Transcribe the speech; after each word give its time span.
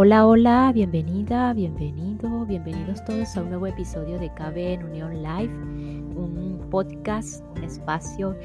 Hola, 0.00 0.28
hola, 0.28 0.70
bienvenida, 0.72 1.52
bienvenido, 1.54 2.46
bienvenidos 2.46 3.04
todos 3.04 3.36
a 3.36 3.42
un 3.42 3.48
nuevo 3.48 3.66
episodio 3.66 4.16
de 4.16 4.32
KB 4.32 4.56
en 4.56 4.84
Unión 4.84 5.24
Live, 5.24 5.52
un 5.52 6.68
podcast, 6.70 7.42
un 7.56 7.64
espacio, 7.64 8.36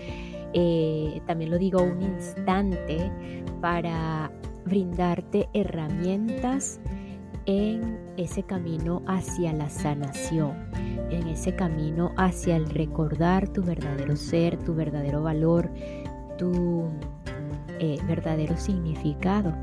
eh, 0.53 1.21
también 1.27 1.51
lo 1.51 1.59
digo, 1.59 1.83
un 1.83 2.01
instante 2.01 3.11
para 3.61 4.31
brindarte 4.65 5.47
herramientas 5.53 6.79
en 7.45 7.99
ese 8.17 8.41
camino 8.41 9.03
hacia 9.05 9.53
la 9.53 9.69
sanación, 9.69 10.55
en 11.11 11.27
ese 11.27 11.55
camino 11.55 12.13
hacia 12.17 12.55
el 12.55 12.67
recordar 12.67 13.47
tu 13.47 13.61
verdadero 13.61 14.15
ser, 14.15 14.57
tu 14.57 14.73
verdadero 14.73 15.21
valor, 15.21 15.69
tu 16.35 16.89
eh, 17.77 17.99
verdadero 18.07 18.57
significado. 18.57 19.53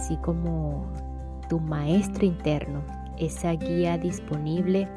Así 0.00 0.16
como 0.18 0.99
tu 1.50 1.58
maestro 1.58 2.24
interno, 2.24 2.80
esa 3.18 3.52
guía 3.52 3.98
disponible, 3.98 4.88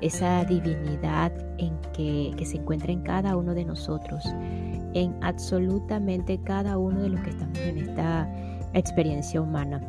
esa 0.00 0.44
divinidad 0.44 1.32
en 1.56 1.78
que, 1.92 2.34
se 2.44 2.58
encuentra 2.58 2.92
en 2.92 3.02
cada 3.02 3.36
uno 3.36 3.54
de 3.54 3.64
nosotros, 3.64 4.24
en 4.92 5.16
absolutamente 5.22 6.38
cada 6.42 6.76
uno 6.76 7.00
de 7.00 7.10
los 7.10 7.20
que 7.20 7.30
estamos 7.30 7.58
en 7.60 7.78
esta 7.78 8.28
experiencia 8.74 9.40
humana. 9.40 9.80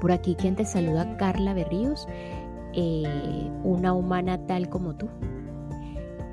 Por 0.00 0.10
aquí 0.10 0.34
quien 0.34 0.56
te 0.56 0.64
saluda, 0.64 1.16
Carla 1.16 1.54
Berríos, 1.54 2.08
eh, 2.74 3.50
una 3.62 3.94
humana 3.94 4.44
tal 4.46 4.68
como 4.68 4.96
tú, 4.96 5.08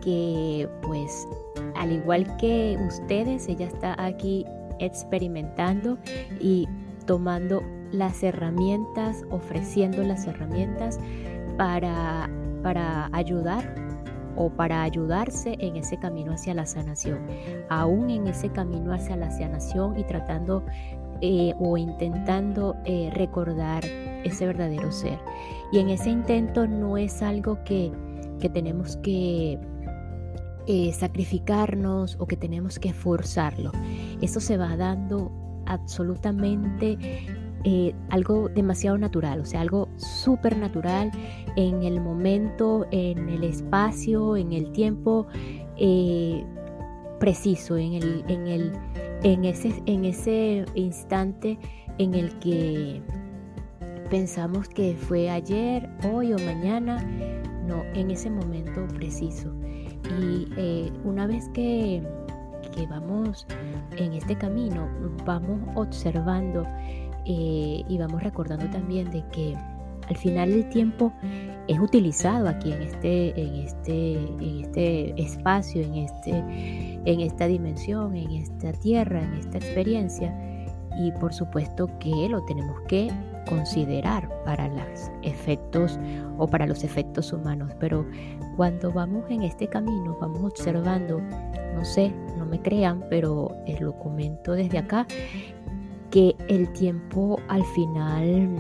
que 0.01 0.67
pues 0.81 1.27
al 1.75 1.91
igual 1.91 2.35
que 2.37 2.77
ustedes, 2.87 3.47
ella 3.47 3.67
está 3.67 3.95
aquí 4.03 4.43
experimentando 4.79 5.99
y 6.41 6.67
tomando 7.05 7.61
las 7.93 8.23
herramientas, 8.23 9.23
ofreciendo 9.29 10.03
las 10.03 10.27
herramientas 10.27 10.99
para, 11.57 12.29
para 12.61 13.09
ayudar 13.13 13.75
o 14.35 14.49
para 14.49 14.81
ayudarse 14.81 15.55
en 15.59 15.77
ese 15.77 15.97
camino 15.97 16.33
hacia 16.33 16.55
la 16.55 16.65
sanación, 16.65 17.19
aún 17.69 18.09
en 18.09 18.27
ese 18.27 18.49
camino 18.49 18.91
hacia 18.91 19.15
la 19.15 19.29
sanación 19.29 19.97
y 19.97 20.03
tratando 20.03 20.65
eh, 21.21 21.53
o 21.59 21.77
intentando 21.77 22.75
eh, 22.85 23.11
recordar 23.13 23.85
ese 24.23 24.47
verdadero 24.47 24.91
ser. 24.91 25.19
Y 25.71 25.79
en 25.79 25.89
ese 25.89 26.09
intento 26.09 26.67
no 26.67 26.97
es 26.97 27.21
algo 27.21 27.63
que, 27.63 27.91
que 28.39 28.49
tenemos 28.49 28.97
que 28.97 29.59
eh, 30.65 30.93
sacrificarnos 30.93 32.17
o 32.19 32.25
que 32.25 32.37
tenemos 32.37 32.79
que 32.79 32.91
forzarlo. 32.91 33.71
Eso 34.21 34.39
se 34.39 34.57
va 34.57 34.75
dando 34.75 35.31
absolutamente 35.65 36.97
eh, 37.65 37.95
algo 38.09 38.49
demasiado 38.49 38.97
natural, 38.97 39.39
o 39.39 39.45
sea, 39.45 39.61
algo 39.61 39.87
súper 39.95 40.57
natural 40.57 41.11
en 41.55 41.83
el 41.83 42.01
momento, 42.01 42.85
en 42.91 43.29
el 43.29 43.43
espacio, 43.43 44.35
en 44.35 44.51
el 44.51 44.71
tiempo 44.71 45.27
eh, 45.77 46.43
preciso, 47.19 47.77
en, 47.77 47.93
el, 47.93 48.25
en, 48.27 48.47
el, 48.47 48.73
en, 49.23 49.45
ese, 49.45 49.81
en 49.85 50.03
ese 50.03 50.65
instante 50.75 51.57
en 51.99 52.15
el 52.15 52.37
que 52.39 53.01
pensamos 54.09 54.67
que 54.67 54.95
fue 54.95 55.29
ayer, 55.29 55.89
hoy 56.11 56.33
o 56.33 56.39
mañana, 56.39 57.01
no, 57.65 57.83
en 57.93 58.11
ese 58.11 58.29
momento 58.29 58.85
preciso. 58.89 59.53
Y 60.19 60.49
eh, 60.57 60.91
una 61.05 61.27
vez 61.27 61.47
que 61.53 62.03
que 62.75 62.87
vamos 62.87 63.45
en 63.97 64.13
este 64.13 64.35
camino, 64.35 64.89
vamos 65.25 65.59
observando 65.75 66.65
eh, 67.25 67.83
y 67.87 67.97
vamos 67.97 68.23
recordando 68.23 68.69
también 68.69 69.09
de 69.11 69.23
que 69.31 69.55
al 70.09 70.17
final 70.17 70.51
el 70.51 70.69
tiempo 70.69 71.13
es 71.67 71.79
utilizado 71.79 72.47
aquí 72.49 72.71
en 72.71 72.81
este, 72.81 73.39
en 73.39 73.55
este, 73.55 74.13
en 74.15 74.59
este 74.61 75.21
espacio, 75.21 75.81
en, 75.81 75.95
este, 75.95 76.31
en 77.05 77.19
esta 77.21 77.47
dimensión, 77.47 78.15
en 78.15 78.31
esta 78.31 78.73
tierra, 78.73 79.23
en 79.23 79.33
esta 79.35 79.57
experiencia. 79.57 80.35
Y 80.99 81.11
por 81.13 81.33
supuesto 81.33 81.89
que 81.99 82.27
lo 82.29 82.43
tenemos 82.43 82.79
que 82.87 83.09
considerar 83.47 84.29
para 84.45 84.67
los 84.67 85.11
efectos 85.23 85.99
o 86.37 86.47
para 86.47 86.67
los 86.67 86.83
efectos 86.83 87.33
humanos. 87.33 87.71
Pero 87.79 88.05
cuando 88.55 88.91
vamos 88.91 89.23
en 89.29 89.43
este 89.43 89.67
camino, 89.67 90.17
vamos 90.19 90.43
observando, 90.43 91.19
no 91.73 91.85
sé, 91.85 92.13
no 92.37 92.45
me 92.45 92.61
crean, 92.61 93.03
pero 93.09 93.55
lo 93.79 93.97
comento 93.97 94.53
desde 94.53 94.77
acá, 94.77 95.07
que 96.13 96.35
el 96.47 96.71
tiempo 96.73 97.39
al 97.47 97.65
final 97.65 98.55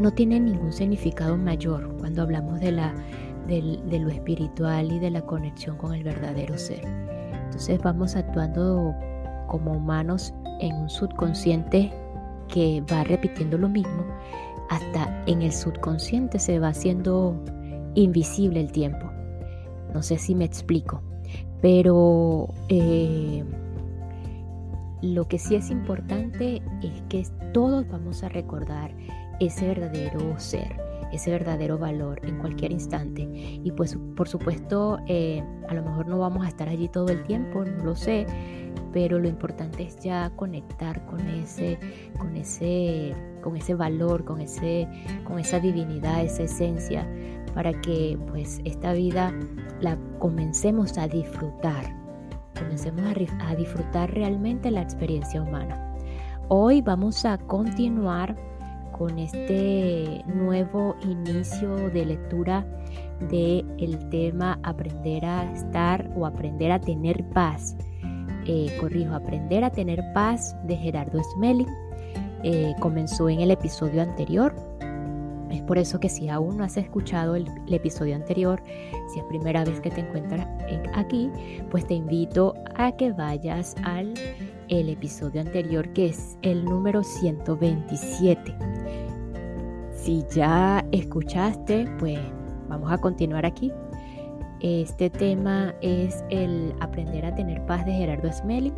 no 0.00 0.10
tiene 0.10 0.40
ningún 0.40 0.72
significado 0.72 1.36
mayor 1.36 1.94
cuando 1.98 2.22
hablamos 2.22 2.58
de, 2.58 2.72
la, 2.72 2.94
de 3.46 3.98
lo 4.00 4.08
espiritual 4.08 4.92
y 4.92 4.98
de 4.98 5.10
la 5.10 5.20
conexión 5.20 5.76
con 5.76 5.92
el 5.92 6.02
verdadero 6.02 6.56
ser. 6.56 6.80
Entonces 7.44 7.78
vamos 7.82 8.16
actuando 8.16 8.94
como 9.46 9.72
humanos 9.72 10.32
en 10.60 10.74
un 10.76 10.88
subconsciente 10.88 11.92
que 12.48 12.82
va 12.90 13.04
repitiendo 13.04 13.58
lo 13.58 13.68
mismo, 13.68 14.06
hasta 14.70 15.22
en 15.26 15.42
el 15.42 15.52
subconsciente 15.52 16.38
se 16.38 16.58
va 16.58 16.68
haciendo 16.68 17.38
invisible 17.94 18.60
el 18.60 18.72
tiempo. 18.72 19.06
No 19.92 20.02
sé 20.02 20.16
si 20.16 20.34
me 20.34 20.46
explico, 20.46 21.02
pero 21.60 22.48
eh, 22.70 23.44
lo 25.16 25.26
que 25.26 25.38
sí 25.38 25.54
es 25.54 25.70
importante 25.70 26.62
es 26.82 27.02
que 27.08 27.26
todos 27.54 27.88
vamos 27.88 28.22
a 28.22 28.28
recordar 28.28 28.94
ese 29.40 29.66
verdadero 29.66 30.38
ser, 30.38 30.78
ese 31.10 31.30
verdadero 31.30 31.78
valor 31.78 32.20
en 32.22 32.36
cualquier 32.36 32.70
instante. 32.70 33.26
Y 33.32 33.72
pues 33.72 33.98
por 34.14 34.28
supuesto, 34.28 34.98
eh, 35.06 35.42
a 35.70 35.72
lo 35.74 35.82
mejor 35.82 36.06
no 36.06 36.18
vamos 36.18 36.44
a 36.44 36.48
estar 36.50 36.68
allí 36.68 36.88
todo 36.88 37.08
el 37.08 37.22
tiempo, 37.22 37.64
no 37.64 37.82
lo 37.82 37.96
sé, 37.96 38.26
pero 38.92 39.18
lo 39.18 39.26
importante 39.26 39.84
es 39.84 39.98
ya 40.00 40.30
conectar 40.36 41.06
con 41.06 41.20
ese, 41.28 41.78
con 42.18 42.36
ese, 42.36 43.14
con 43.42 43.56
ese 43.56 43.74
valor, 43.74 44.22
con, 44.22 44.42
ese, 44.42 44.86
con 45.24 45.38
esa 45.38 45.60
divinidad, 45.60 46.22
esa 46.22 46.42
esencia, 46.42 47.08
para 47.54 47.72
que 47.80 48.18
pues 48.28 48.60
esta 48.66 48.92
vida 48.92 49.32
la 49.80 49.96
comencemos 50.18 50.98
a 50.98 51.08
disfrutar, 51.08 52.05
comencemos 52.58 53.04
a, 53.40 53.54
disfrutar 53.54 54.12
realmente 54.12 54.70
la 54.70 54.82
experiencia 54.82 55.42
humana. 55.42 55.94
Hoy 56.48 56.80
vamos 56.80 57.24
a 57.24 57.38
continuar 57.38 58.36
con 58.96 59.18
este 59.18 60.22
nuevo 60.26 60.96
inicio 61.02 61.76
de 61.90 62.06
lectura 62.06 62.66
del 63.28 63.66
el 63.78 64.08
tema 64.08 64.58
aprender 64.62 65.24
a 65.24 65.52
estar 65.52 66.10
o 66.16 66.26
aprender 66.26 66.72
a 66.72 66.80
tener 66.80 67.24
paz 67.30 67.76
eh, 68.46 68.74
corrijo, 68.80 69.14
Aprender 69.14 69.64
a 69.64 69.70
tener 69.70 70.02
paz 70.14 70.56
de 70.64 70.76
Gerardo 70.76 71.20
Smelling. 71.34 71.68
Eh, 72.44 72.74
comenzó 72.80 73.28
en 73.28 73.40
el 73.40 73.50
episodio 73.50 74.02
anterior. 74.02 74.54
Es 75.50 75.62
por 75.62 75.78
eso 75.78 76.00
que 76.00 76.08
si 76.08 76.28
aún 76.28 76.56
no 76.56 76.64
has 76.64 76.76
escuchado 76.76 77.36
el, 77.36 77.46
episodio 77.68 78.16
anterior, 78.16 78.62
si 79.12 79.20
es 79.20 79.24
primera 79.26 79.64
vez 79.64 79.80
que 79.80 79.90
te 79.90 80.00
encuentras 80.00 80.46
aquí, 80.94 81.30
pues 81.70 81.86
te 81.86 81.94
invito 81.94 82.54
a 82.74 82.92
que 82.92 83.12
vayas 83.12 83.74
al 83.84 84.14
episodio 84.68 85.40
anterior 85.40 85.92
que 85.92 86.06
es 86.06 86.36
el 86.42 86.64
número 86.64 87.02
127. 87.02 88.54
Si 89.94 90.24
ya 90.34 90.84
escuchaste, 90.92 91.86
pues 91.98 92.18
vamos 92.68 92.90
a 92.90 92.98
continuar 92.98 93.46
aquí 93.46 93.72
este 94.60 95.10
tema 95.10 95.74
es 95.82 96.24
el 96.30 96.74
aprender 96.80 97.26
a 97.26 97.34
tener 97.34 97.64
paz 97.66 97.84
de 97.84 97.92
Gerardo 97.92 98.32
Smelling. 98.32 98.74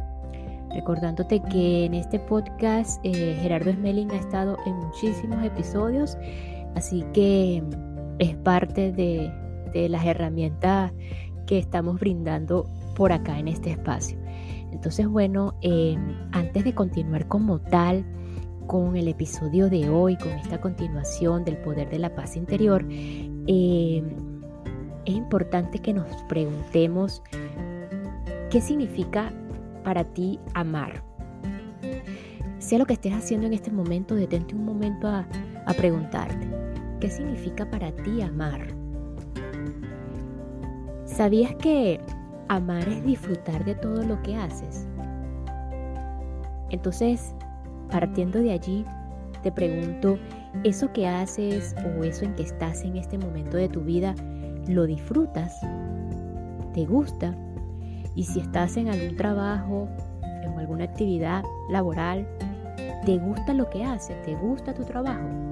Recordándote 0.75 1.41
que 1.41 1.87
en 1.87 1.95
este 1.95 2.19
podcast 2.19 3.01
eh, 3.05 3.39
Gerardo 3.41 3.73
Smelling 3.73 4.11
ha 4.11 4.17
estado 4.17 4.59
en 4.67 4.75
muchísimos 4.75 5.43
episodios, 5.45 6.19
así 6.75 7.05
que 7.13 7.63
es 8.19 8.35
parte 8.37 8.93
de, 8.93 9.33
las 9.89 10.05
herramientas 10.05 10.93
que 11.47 11.59
estamos 11.59 12.01
brindando 12.01 12.69
por 12.97 13.13
acá 13.13 13.39
en 13.39 13.47
este 13.47 13.71
espacio. 13.71 14.19
Entonces, 14.73 15.07
bueno, 15.07 15.55
em, 15.61 16.17
antes 16.33 16.65
de 16.65 16.75
continuar 16.75 17.29
como 17.29 17.61
tal 17.61 18.05
con 18.67 18.97
el 18.97 19.07
episodio 19.07 19.71
de 19.71 19.89
hoy, 19.89 20.17
con 20.17 20.31
esta 20.33 20.61
continuación 20.61 21.45
del 21.45 21.59
poder 21.59 21.89
de 21.91 22.01
la 22.01 22.15
paz 22.15 22.37
interior, 22.37 22.85
eh, 22.91 24.03
es 25.05 25.15
importante 25.15 25.79
que 25.79 25.95
nos 25.95 26.09
preguntemos 26.29 27.23
qué 28.51 28.61
significa 28.61 29.33
para 29.85 30.05
ti 30.05 30.39
amar. 30.55 31.03
Sea 32.59 32.79
lo 32.79 32.87
que 32.87 32.95
estés 32.95 33.15
haciendo 33.15 33.47
en 33.47 33.55
este 33.55 33.71
momento, 33.71 34.15
detente 34.15 34.55
un 34.55 34.65
momento 34.65 35.09
a, 35.09 35.27
a 35.69 35.75
preguntarte, 35.75 36.49
¿qué 36.99 37.11
significa 37.11 37.71
para 37.71 37.93
ti 37.93 38.23
amar? 38.23 38.69
¿Sabías 41.05 41.55
que 41.57 42.01
amar 42.49 42.89
es 42.89 43.05
disfrutar 43.05 43.65
de 43.67 43.75
todo 43.75 44.03
lo 44.03 44.21
que 44.23 44.35
haces? 44.35 44.87
Entonces, 46.71 47.35
partiendo 47.91 48.39
de 48.39 48.53
allí, 48.53 48.87
te 49.43 49.53
pregunto, 49.53 50.19
¿eso 50.65 50.91
que 50.95 51.07
haces 51.07 51.77
o 51.85 52.03
eso 52.03 52.25
en 52.25 52.35
que 52.35 52.45
estás 52.45 52.83
en 52.83 52.97
este 52.97 53.19
momento 53.19 53.59
de 53.59 53.69
tu 53.69 53.83
vida, 53.83 54.15
lo 54.69 54.87
disfrutas? 54.87 55.55
¿Te 56.73 56.87
gusta? 56.87 57.35
Y 58.15 58.25
si 58.25 58.41
estás 58.41 58.79
en 58.79 58.89
algún 58.89 59.17
trabajo, 59.17 59.87
en 60.23 60.59
alguna 60.59 60.85
actividad 60.85 61.45
laboral, 61.69 62.27
¿te 63.05 63.19
gusta 63.19 63.53
lo 63.53 63.69
que 63.69 63.85
haces? 63.85 64.21
¿Te 64.23 64.35
gusta 64.35 64.73
tu 64.73 64.85
trabajo? 64.85 65.48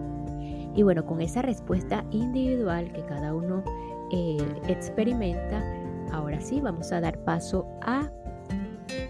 Y 0.76 0.82
bueno, 0.82 1.06
con 1.06 1.23
esa 1.23 1.40
respuesta 1.40 2.05
individual 2.11 2.93
que 2.93 3.05
cada 3.06 3.34
uno 3.34 3.64
eh, 4.12 4.37
experimenta, 4.69 5.64
ahora 6.12 6.40
sí 6.40 6.61
vamos 6.61 6.93
a 6.93 7.00
dar 7.00 7.25
paso 7.25 7.67
a 7.81 8.11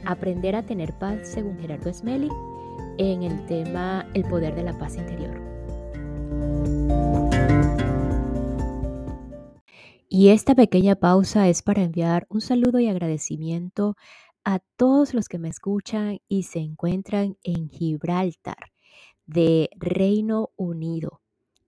aprender 0.05 0.55
a 0.55 0.65
tener 0.65 0.95
paz 0.95 1.19
según 1.25 1.59
Gerardo 1.59 1.93
Smelly 1.93 2.31
en 2.99 3.25
el 3.25 3.45
tema 3.47 4.07
El 4.15 4.23
poder 4.23 4.55
de 4.55 4.63
la 4.63 4.79
paz 4.79 4.97
interior. 4.97 5.43
Y 10.09 10.29
esta 10.29 10.55
pequeña 10.55 10.95
pausa 10.95 11.49
es 11.49 11.63
para 11.63 11.83
enviar 11.83 12.27
un 12.31 12.41
saludo 12.41 12.79
y 12.79 12.89
agradecimiento 12.89 13.97
a 14.45 14.61
todos 14.77 15.15
los 15.15 15.29
que 15.29 15.39
me 15.39 15.49
escuchan 15.49 16.21
y 16.29 16.45
se 16.45 16.61
encuentran 16.61 17.37
en 17.43 17.69
Gibraltar, 17.69 18.71
de 19.27 19.69
Reino 19.77 20.51
Unido, 20.57 21.21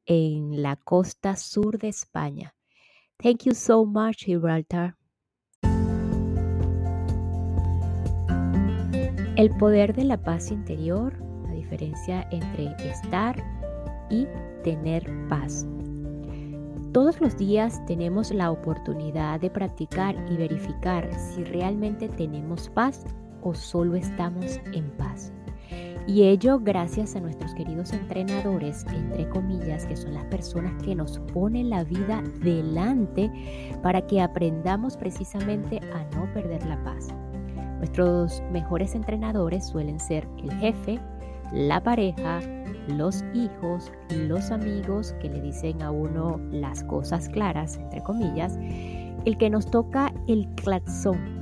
en 0.08 0.62
la 0.62 0.74
costa 0.76 1.36
sur 1.36 1.78
de 1.78 1.88
España. 1.88 2.54
Thank 3.18 3.44
you 3.44 3.54
so 3.54 3.84
much, 3.84 4.24
Gibraltar. 4.24 4.96
El 9.36 9.50
poder 9.56 9.94
de 9.94 10.04
la 10.04 10.20
paz 10.20 10.50
interior, 10.50 11.16
la 11.44 11.52
diferencia 11.52 12.26
entre 12.32 12.74
estar 12.90 13.36
y 14.10 14.26
tener 14.64 15.08
paz. 15.28 15.66
Todos 16.92 17.20
los 17.20 17.36
días 17.36 17.84
tenemos 17.86 18.32
la 18.32 18.50
oportunidad 18.50 19.38
de 19.38 19.50
practicar 19.50 20.16
y 20.30 20.36
verificar 20.36 21.08
si 21.14 21.44
realmente 21.44 22.08
tenemos 22.08 22.68
paz 22.70 23.04
o 23.42 23.54
solo 23.54 23.94
estamos 23.94 24.58
en 24.72 24.90
paz. 24.96 25.32
Y 26.08 26.22
ello 26.22 26.58
gracias 26.58 27.14
a 27.16 27.20
nuestros 27.20 27.54
queridos 27.54 27.92
entrenadores, 27.92 28.86
entre 28.94 29.28
comillas, 29.28 29.84
que 29.84 29.94
son 29.94 30.14
las 30.14 30.24
personas 30.24 30.72
que 30.82 30.94
nos 30.94 31.18
ponen 31.34 31.68
la 31.68 31.84
vida 31.84 32.24
delante 32.40 33.30
para 33.82 34.00
que 34.06 34.22
aprendamos 34.22 34.96
precisamente 34.96 35.80
a 35.92 36.16
no 36.16 36.32
perder 36.32 36.64
la 36.64 36.82
paz. 36.82 37.08
Nuestros 37.76 38.42
mejores 38.50 38.94
entrenadores 38.94 39.66
suelen 39.66 40.00
ser 40.00 40.26
el 40.42 40.50
jefe, 40.54 40.98
la 41.52 41.82
pareja, 41.82 42.40
los 42.86 43.22
hijos, 43.34 43.92
los 44.08 44.50
amigos 44.50 45.14
que 45.20 45.28
le 45.28 45.42
dicen 45.42 45.82
a 45.82 45.90
uno 45.90 46.40
las 46.50 46.84
cosas 46.84 47.28
claras, 47.28 47.76
entre 47.76 48.02
comillas, 48.02 48.56
el 49.26 49.36
que 49.36 49.50
nos 49.50 49.70
toca 49.70 50.10
el 50.26 50.48
claxon 50.54 51.38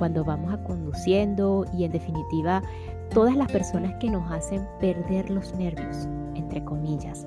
cuando 0.00 0.24
vamos 0.24 0.52
a 0.52 0.64
conduciendo 0.64 1.66
y 1.74 1.84
en 1.84 1.92
definitiva 1.92 2.62
todas 3.10 3.36
las 3.36 3.50
personas 3.50 3.94
que 4.00 4.10
nos 4.10 4.30
hacen 4.30 4.66
perder 4.80 5.30
los 5.30 5.54
nervios, 5.54 6.08
entre 6.34 6.64
comillas. 6.64 7.26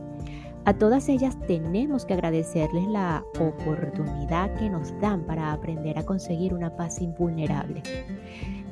A 0.65 0.73
todas 0.73 1.09
ellas 1.09 1.37
tenemos 1.45 2.05
que 2.05 2.13
agradecerles 2.13 2.87
la 2.87 3.23
oportunidad 3.37 4.53
que 4.55 4.69
nos 4.69 4.97
dan 5.01 5.23
para 5.23 5.51
aprender 5.51 5.99
a 5.99 6.05
conseguir 6.05 6.53
una 6.53 6.73
paz 6.75 7.01
invulnerable. 7.01 7.83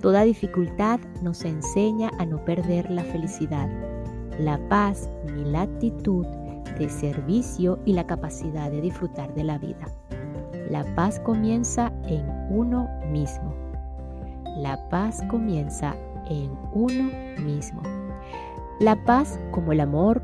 Toda 0.01 0.23
dificultad 0.23 1.01
nos 1.21 1.43
enseña 1.43 2.09
a 2.17 2.25
no 2.25 2.43
perder 2.45 2.89
la 2.89 3.03
felicidad, 3.03 3.69
la 4.39 4.57
paz 4.69 5.09
ni 5.35 5.43
la 5.43 5.63
actitud 5.63 6.25
de 6.79 6.89
servicio 6.89 7.77
y 7.85 7.91
la 7.91 8.07
capacidad 8.07 8.71
de 8.71 8.79
disfrutar 8.79 9.33
de 9.35 9.43
la 9.43 9.57
vida. 9.57 9.85
La 10.69 10.85
paz 10.95 11.19
comienza 11.19 11.91
en 12.07 12.25
uno 12.49 12.87
mismo. 13.11 13.53
La 14.55 14.87
paz 14.89 15.21
comienza 15.29 15.93
en 16.31 16.51
uno 16.74 17.12
mismo. 17.44 17.81
La 18.80 19.04
paz, 19.04 19.39
como 19.51 19.74
el 19.74 19.81
amor, 19.81 20.24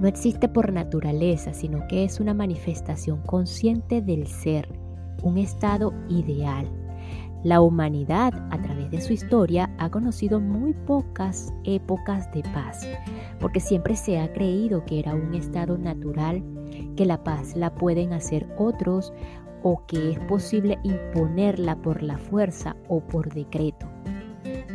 no 0.00 0.06
existe 0.06 0.48
por 0.48 0.72
naturaleza, 0.72 1.52
sino 1.52 1.86
que 1.88 2.04
es 2.04 2.20
una 2.20 2.32
manifestación 2.32 3.20
consciente 3.22 4.00
del 4.00 4.26
ser, 4.28 4.68
un 5.22 5.38
estado 5.38 5.92
ideal. 6.08 6.70
La 7.44 7.60
humanidad, 7.60 8.32
a 8.50 8.60
través 8.62 8.90
de 8.90 9.00
su 9.00 9.12
historia, 9.12 9.70
ha 9.78 9.90
conocido 9.90 10.40
muy 10.40 10.72
pocas 10.72 11.52
épocas 11.64 12.30
de 12.32 12.42
paz, 12.54 12.86
porque 13.40 13.60
siempre 13.60 13.96
se 13.96 14.20
ha 14.20 14.32
creído 14.32 14.84
que 14.84 15.00
era 15.00 15.14
un 15.14 15.34
estado 15.34 15.78
natural, 15.78 16.42
que 16.96 17.06
la 17.06 17.22
paz 17.22 17.56
la 17.56 17.74
pueden 17.74 18.12
hacer 18.12 18.48
otros 18.56 19.12
o 19.62 19.84
que 19.86 20.12
es 20.12 20.18
posible 20.20 20.78
imponerla 20.84 21.76
por 21.76 22.02
la 22.02 22.18
fuerza 22.18 22.76
o 22.88 23.00
por 23.00 23.32
decreto. 23.32 23.88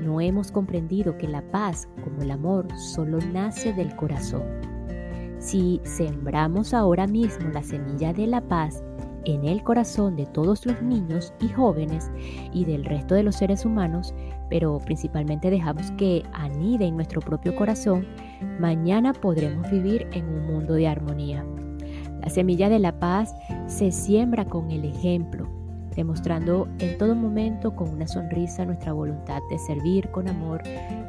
No 0.04 0.20
hemos 0.20 0.52
comprendido 0.52 1.18
que 1.18 1.28
la 1.28 1.42
paz, 1.52 1.88
como 2.04 2.22
el 2.22 2.32
amor, 2.32 2.68
solo 2.78 3.20
nace 3.32 3.74
del 3.74 3.96
corazón 3.96 4.44
si 5.44 5.82
sembramos 5.84 6.74
ahora 6.74 7.06
mismo 7.06 7.50
la 7.50 7.62
semilla 7.64 8.14
de 8.14 8.28
la 8.28 8.42
paz 8.42 8.82
en 9.26 9.46
el 9.46 9.62
corazón 9.62 10.16
de 10.16 10.26
todos 10.26 10.66
los 10.66 10.82
niños 10.82 11.34
y 11.40 11.50
jóvenes 11.50 12.12
y 12.54 12.66
del 12.66 12.86
resto 12.86 13.16
de 13.16 13.24
los 13.24 13.36
seres 13.36 13.66
humanos, 13.66 14.14
pero 14.50 14.80
principalmente 14.80 15.50
dejamos 15.50 15.92
que 15.92 16.24
anide 16.34 16.86
en 16.86 16.96
nuestro 16.96 17.22
propio 17.22 17.56
corazón, 17.56 18.08
mañana 18.60 19.14
podremos 19.14 19.70
vivir 19.70 20.08
en 20.12 20.26
un 20.26 20.46
mundo 20.46 20.74
de 20.74 20.88
armonía. 20.88 21.46
La 22.22 22.30
semilla 22.30 22.70
de 22.70 22.80
la 22.80 23.00
paz 23.00 23.34
se 23.68 23.92
siembra 23.92 24.46
con 24.46 24.72
el 24.72 24.86
ejemplo, 24.86 25.48
demostrando 25.96 26.68
en 26.80 26.98
todo 26.98 27.16
momento 27.16 27.76
con 27.76 27.90
una 27.90 28.08
sonrisa 28.08 28.66
nuestra 28.66 28.94
voluntad 28.94 29.42
de 29.50 29.60
servir 29.60 30.10
con 30.12 30.28
amor 30.28 30.62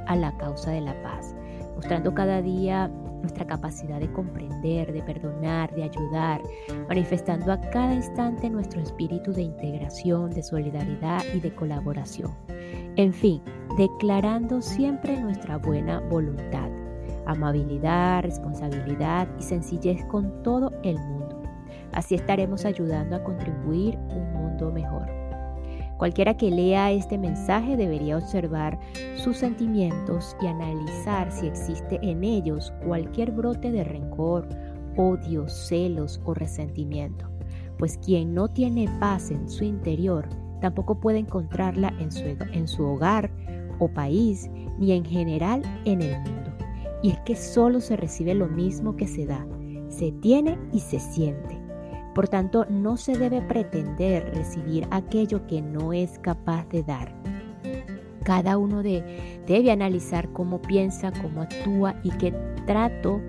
a 0.07 0.17
la 0.17 0.37
causa 0.37 0.71
de 0.71 0.81
la 0.81 1.01
paz, 1.03 1.35
mostrando 1.75 2.15
cada 2.15 2.43
día 2.43 2.91
nuestra 3.25 3.47
capacidad 3.47 4.01
de 4.01 4.13
comprender, 4.13 4.93
de 4.93 5.03
perdonar, 5.03 5.75
de 5.75 5.85
ayudar, 5.85 6.43
manifestando 6.89 7.53
a 7.53 7.61
cada 7.61 7.95
instante 7.95 8.51
nuestro 8.51 8.83
espíritu 8.83 9.33
de 9.33 9.43
integración, 9.43 10.31
de 10.31 10.43
solidaridad 10.43 11.23
y 11.35 11.41
de 11.41 11.55
colaboración. 11.55 12.33
En 12.97 13.13
fin, 13.13 13.41
declarando 13.79 14.61
siempre 14.61 15.19
nuestra 15.21 15.57
buena 15.57 16.01
voluntad, 16.01 16.71
amabilidad, 17.26 18.23
responsabilidad 18.23 19.26
y 19.38 19.43
sencillez 19.43 20.05
con 20.05 20.43
todo 20.43 20.71
el 20.83 20.99
mundo. 20.99 21.43
Así 21.93 22.14
estaremos 22.14 22.64
ayudando 22.64 23.17
a 23.17 23.25
contribuir 23.25 23.97
un 24.11 24.33
mejor. 24.73 25.25
Cualquiera 25.96 26.37
que 26.37 26.50
lea 26.50 26.90
este 26.90 27.18
mensaje 27.18 27.76
debería 27.76 28.18
observar 28.18 28.78
sus 29.16 29.38
sentimientos 29.38 30.37
y 30.42 30.46
analizar 30.46 31.30
si 31.30 31.46
existe 31.46 32.00
en 32.02 32.25
ellos 32.25 32.73
cualquier 32.84 33.30
brote 33.30 33.70
de 33.70 33.84
rencor, 33.84 34.49
odio, 34.96 35.49
celos 35.49 36.20
o 36.25 36.34
resentimiento. 36.34 37.30
Pues 37.78 37.99
quien 37.99 38.34
no 38.34 38.49
tiene 38.49 38.88
paz 38.99 39.30
en 39.30 39.49
su 39.49 39.64
interior 39.64 40.28
tampoco 40.61 40.99
puede 40.99 41.18
encontrarla 41.18 41.92
en 42.00 42.11
su, 42.11 42.25
en 42.25 42.66
su 42.66 42.84
hogar 42.84 43.30
o 43.78 43.88
país 43.88 44.50
ni 44.78 44.92
en 44.92 45.04
general 45.04 45.62
en 45.84 46.02
el 46.02 46.18
mundo. 46.20 46.52
Y 47.02 47.11
es 47.11 47.20
que 47.20 47.37
solo 47.37 47.80
se 47.80 47.96
recibe 47.96 48.34
lo 48.34 48.49
mismo 48.49 48.96
que 48.96 49.06
se 49.06 49.26
da, 49.26 49.46
se 49.88 50.11
tiene 50.12 50.58
y 50.73 50.80
se 50.80 50.99
siente. 50.99 51.63
Por 52.14 52.28
tanto, 52.28 52.64
no 52.71 52.97
se 52.97 53.18
debe 53.18 53.42
pretender 53.42 54.33
recibir 54.35 54.87
aquello 54.90 55.47
que 55.47 55.61
no 55.61 55.92
es 55.92 56.18
capaz 56.21 56.68
de 56.68 56.83
dar. 56.85 57.12
Cada 58.23 58.56
uno 58.56 58.83
debe 58.83 59.71
analizar 59.71 60.33
cómo 60.33 60.62
piensa, 60.62 61.12
cómo 61.21 61.42
actúa 61.42 61.94
y 62.02 62.11
qué 62.12 62.33
trato 62.66 63.21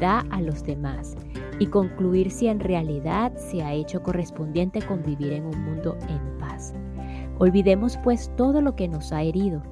da 0.00 0.20
a 0.30 0.40
los 0.40 0.64
demás 0.64 1.16
y 1.58 1.66
concluir 1.66 2.30
si 2.30 2.48
en 2.48 2.58
realidad 2.58 3.32
se 3.36 3.62
ha 3.62 3.72
hecho 3.72 4.02
correspondiente 4.02 4.82
con 4.82 5.02
vivir 5.02 5.32
en 5.32 5.46
un 5.46 5.64
mundo 5.64 5.96
en 6.08 6.38
paz. 6.38 6.74
Olvidemos 7.38 7.98
pues 7.98 8.34
todo 8.36 8.60
lo 8.60 8.74
que 8.74 8.88
nos 8.88 9.12
ha 9.12 9.22
herido, 9.22 9.62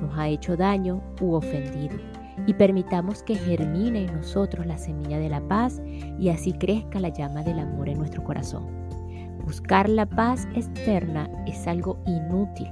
nos 0.00 0.18
ha 0.18 0.28
hecho 0.28 0.56
daño 0.56 1.02
u 1.20 1.34
ofendido 1.34 2.15
y 2.46 2.54
permitamos 2.54 3.22
que 3.22 3.34
germine 3.34 4.04
en 4.04 4.16
nosotros 4.16 4.66
la 4.66 4.78
semilla 4.78 5.18
de 5.18 5.28
la 5.28 5.40
paz 5.40 5.82
y 6.18 6.28
así 6.28 6.52
crezca 6.52 7.00
la 7.00 7.08
llama 7.08 7.42
del 7.42 7.58
amor 7.58 7.88
en 7.88 7.98
nuestro 7.98 8.22
corazón. 8.24 8.66
Buscar 9.44 9.88
la 9.88 10.06
paz 10.06 10.46
externa 10.54 11.30
es 11.46 11.66
algo 11.66 11.98
inútil. 12.06 12.68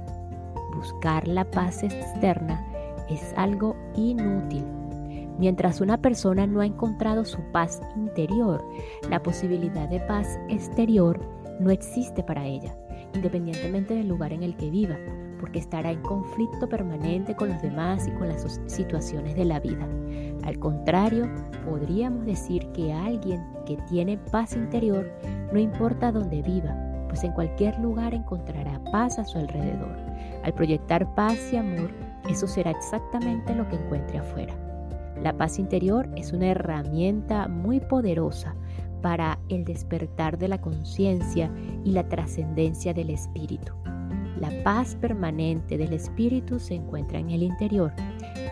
Buscar 0.75 1.27
la 1.27 1.49
paz 1.49 1.83
externa 1.83 2.61
es 3.09 3.33
algo 3.37 3.75
inútil. 3.95 4.63
Mientras 5.37 5.81
una 5.81 6.01
persona 6.01 6.47
no 6.47 6.61
ha 6.61 6.65
encontrado 6.65 7.25
su 7.25 7.39
paz 7.51 7.81
interior, 7.95 8.63
la 9.09 9.21
posibilidad 9.21 9.89
de 9.89 9.99
paz 10.01 10.39
exterior 10.49 11.19
no 11.59 11.71
existe 11.71 12.23
para 12.23 12.45
ella, 12.45 12.75
independientemente 13.13 13.93
del 13.93 14.07
lugar 14.07 14.31
en 14.31 14.43
el 14.43 14.55
que 14.55 14.69
viva, 14.69 14.97
porque 15.39 15.59
estará 15.59 15.91
en 15.91 16.01
conflicto 16.01 16.67
permanente 16.67 17.35
con 17.35 17.49
los 17.49 17.61
demás 17.61 18.07
y 18.07 18.11
con 18.11 18.29
las 18.29 18.59
situaciones 18.67 19.35
de 19.35 19.45
la 19.45 19.59
vida. 19.59 19.87
Al 20.43 20.59
contrario, 20.59 21.27
podríamos 21.65 22.25
decir 22.25 22.67
que 22.73 22.93
alguien 22.93 23.43
que 23.65 23.77
tiene 23.89 24.17
paz 24.17 24.55
interior, 24.55 25.09
no 25.51 25.59
importa 25.59 26.11
dónde 26.11 26.41
viva, 26.41 26.75
pues 27.07 27.23
en 27.23 27.31
cualquier 27.31 27.79
lugar 27.79 28.13
encontrará 28.13 28.83
paz 28.91 29.17
a 29.19 29.25
su 29.25 29.37
alrededor. 29.37 29.95
Al 30.43 30.53
proyectar 30.53 31.13
paz 31.15 31.37
y 31.51 31.57
amor, 31.57 31.89
eso 32.29 32.47
será 32.47 32.71
exactamente 32.71 33.55
lo 33.55 33.67
que 33.69 33.75
encuentre 33.75 34.19
afuera. 34.19 34.53
La 35.21 35.35
paz 35.35 35.59
interior 35.59 36.09
es 36.15 36.33
una 36.33 36.47
herramienta 36.47 37.47
muy 37.47 37.79
poderosa 37.79 38.55
para 39.01 39.39
el 39.49 39.63
despertar 39.65 40.37
de 40.37 40.47
la 40.47 40.59
conciencia 40.59 41.51
y 41.83 41.91
la 41.91 42.07
trascendencia 42.09 42.93
del 42.93 43.11
espíritu. 43.11 43.73
La 44.39 44.51
paz 44.63 44.95
permanente 44.95 45.77
del 45.77 45.93
espíritu 45.93 46.59
se 46.59 46.75
encuentra 46.75 47.19
en 47.19 47.29
el 47.29 47.41
interior, 47.41 47.93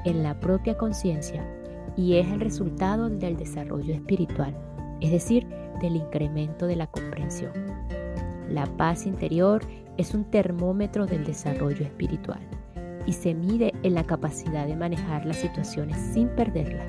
en 0.05 0.23
la 0.23 0.39
propia 0.39 0.77
conciencia, 0.77 1.45
y 1.97 2.15
es 2.15 2.27
el 2.31 2.39
resultado 2.39 3.09
del 3.09 3.35
desarrollo 3.35 3.93
espiritual, 3.93 4.55
es 5.01 5.11
decir, 5.11 5.45
del 5.81 5.97
incremento 5.97 6.67
de 6.67 6.77
la 6.77 6.87
comprensión. 6.87 7.51
La 8.49 8.65
paz 8.77 9.05
interior 9.05 9.61
es 9.97 10.13
un 10.13 10.23
termómetro 10.25 11.05
del 11.05 11.25
desarrollo 11.25 11.85
espiritual 11.85 12.41
y 13.05 13.13
se 13.13 13.33
mide 13.33 13.73
en 13.83 13.95
la 13.95 14.05
capacidad 14.05 14.65
de 14.65 14.75
manejar 14.75 15.25
las 15.25 15.37
situaciones 15.37 15.97
sin 16.13 16.29
perderla. 16.29 16.85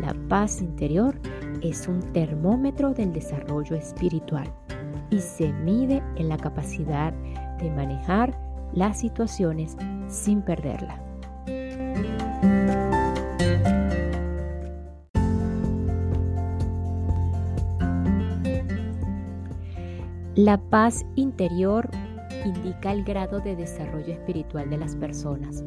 La 0.00 0.14
paz 0.28 0.62
interior 0.62 1.20
es 1.60 1.88
un 1.88 2.00
termómetro 2.12 2.94
del 2.94 3.12
desarrollo 3.12 3.76
espiritual 3.76 4.50
y 5.10 5.18
se 5.20 5.52
mide 5.52 6.02
en 6.16 6.28
la 6.28 6.36
capacidad 6.36 7.12
de 7.58 7.70
manejar 7.70 8.38
las 8.72 9.00
situaciones 9.00 9.76
sin 10.08 10.42
perderla. 10.42 11.02
La 20.34 20.56
paz 20.56 21.04
interior 21.16 21.90
indica 22.44 22.92
el 22.92 23.02
grado 23.02 23.40
de 23.40 23.56
desarrollo 23.56 24.12
espiritual 24.12 24.70
de 24.70 24.78
las 24.78 24.94
personas. 24.94 25.64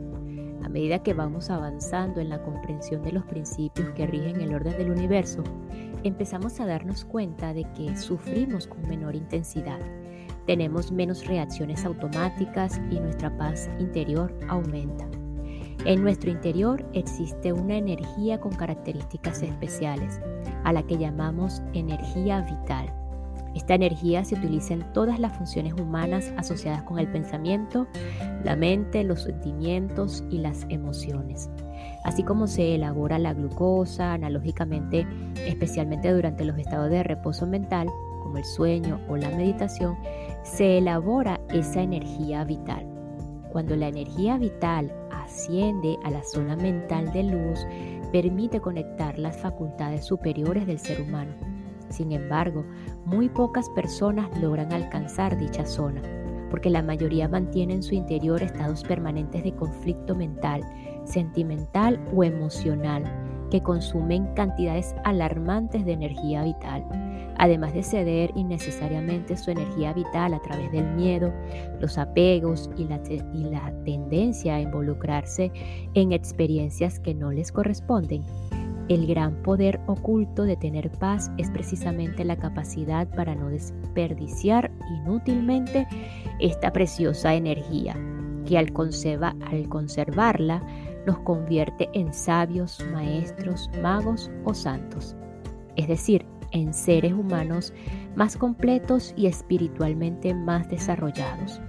A 0.63 0.69
medida 0.69 1.03
que 1.03 1.13
vamos 1.13 1.49
avanzando 1.49 2.21
en 2.21 2.29
la 2.29 2.41
comprensión 2.41 3.03
de 3.03 3.11
los 3.11 3.25
principios 3.25 3.89
que 3.89 4.07
rigen 4.07 4.39
el 4.39 4.55
orden 4.55 4.77
del 4.77 4.91
universo, 4.91 5.43
empezamos 6.03 6.61
a 6.61 6.65
darnos 6.65 7.03
cuenta 7.03 7.53
de 7.53 7.65
que 7.73 7.97
sufrimos 7.97 8.67
con 8.67 8.87
menor 8.87 9.15
intensidad 9.15 9.79
tenemos 10.51 10.91
menos 10.91 11.25
reacciones 11.27 11.85
automáticas 11.85 12.81
y 12.91 12.99
nuestra 12.99 13.37
paz 13.37 13.69
interior 13.79 14.37
aumenta. 14.49 15.07
En 15.85 16.03
nuestro 16.03 16.29
interior 16.29 16.85
existe 16.91 17.53
una 17.53 17.77
energía 17.77 18.37
con 18.41 18.51
características 18.51 19.43
especiales, 19.43 20.19
a 20.65 20.73
la 20.73 20.83
que 20.83 20.97
llamamos 20.97 21.61
energía 21.71 22.41
vital. 22.41 22.93
Esta 23.55 23.75
energía 23.75 24.25
se 24.25 24.35
utiliza 24.35 24.73
en 24.73 24.91
todas 24.91 25.21
las 25.21 25.37
funciones 25.37 25.73
humanas 25.75 26.33
asociadas 26.35 26.83
con 26.83 26.99
el 26.99 27.07
pensamiento, 27.07 27.87
la 28.43 28.57
mente, 28.57 29.05
los 29.05 29.23
sentimientos 29.23 30.21
y 30.29 30.39
las 30.39 30.65
emociones. 30.67 31.49
Así 32.03 32.23
como 32.23 32.47
se 32.47 32.75
elabora 32.75 33.19
la 33.19 33.33
glucosa 33.33 34.11
analógicamente, 34.11 35.07
especialmente 35.47 36.11
durante 36.11 36.43
los 36.43 36.57
estados 36.57 36.89
de 36.89 37.03
reposo 37.03 37.47
mental, 37.47 37.87
como 38.21 38.37
el 38.37 38.45
sueño 38.45 38.99
o 39.09 39.17
la 39.17 39.29
meditación, 39.29 39.97
se 40.43 40.77
elabora 40.77 41.39
esa 41.49 41.81
energía 41.81 42.43
vital. 42.43 42.85
Cuando 43.51 43.75
la 43.75 43.89
energía 43.89 44.37
vital 44.37 44.93
asciende 45.11 45.97
a 46.03 46.11
la 46.11 46.23
zona 46.23 46.55
mental 46.55 47.11
de 47.11 47.23
luz, 47.23 47.65
permite 48.11 48.59
conectar 48.59 49.17
las 49.19 49.37
facultades 49.37 50.05
superiores 50.05 50.65
del 50.65 50.79
ser 50.79 51.01
humano. 51.01 51.33
Sin 51.89 52.13
embargo, 52.13 52.65
muy 53.05 53.27
pocas 53.27 53.69
personas 53.71 54.29
logran 54.41 54.71
alcanzar 54.71 55.37
dicha 55.37 55.65
zona, 55.65 56.01
porque 56.49 56.69
la 56.69 56.81
mayoría 56.81 57.27
mantiene 57.27 57.73
en 57.73 57.83
su 57.83 57.95
interior 57.95 58.41
estados 58.41 58.83
permanentes 58.83 59.43
de 59.43 59.53
conflicto 59.53 60.15
mental, 60.15 60.61
sentimental 61.03 61.99
o 62.15 62.23
emocional, 62.23 63.03
que 63.49 63.61
consumen 63.61 64.33
cantidades 64.33 64.95
alarmantes 65.03 65.83
de 65.83 65.91
energía 65.91 66.43
vital 66.43 66.85
además 67.37 67.73
de 67.73 67.83
ceder 67.83 68.31
innecesariamente 68.35 69.37
su 69.37 69.51
energía 69.51 69.93
vital 69.93 70.33
a 70.33 70.41
través 70.41 70.71
del 70.71 70.85
miedo, 70.93 71.33
los 71.79 71.97
apegos 71.97 72.69
y 72.77 72.85
la, 72.85 73.01
tendencia 73.83 74.55
a 74.55 74.61
involucrarse 74.61 75.51
en 75.93 76.11
experiencias 76.11 76.99
que 76.99 77.13
no 77.13 77.31
les 77.31 77.51
corresponden. 77.51 78.23
El 78.89 79.07
gran 79.07 79.41
poder 79.41 79.79
oculto 79.87 80.43
de 80.43 80.57
tener 80.57 80.91
paz 80.91 81.31
es 81.37 81.49
precisamente 81.49 82.25
la 82.25 82.35
capacidad 82.35 83.07
para 83.15 83.35
no 83.35 83.49
desperdiciar 83.49 84.71
inútilmente 84.89 85.87
esta 86.39 86.73
preciosa 86.73 87.33
energía, 87.33 87.95
que 88.45 88.57
al, 88.57 88.73
al 89.45 89.69
conservarla 89.69 90.61
nos 91.05 91.19
convierte 91.19 91.89
en 91.93 92.13
sabios, 92.13 92.83
maestros, 92.91 93.69
magos 93.81 94.29
o 94.43 94.53
santos. 94.53 95.15
Es 95.75 95.87
decir, 95.87 96.25
en 96.51 96.73
seres 96.73 97.13
humanos 97.13 97.73
más 98.15 98.37
completos 98.37 99.13
y 99.15 99.27
espiritualmente 99.27 100.33
más 100.33 100.69
desarrollados. 100.69 101.61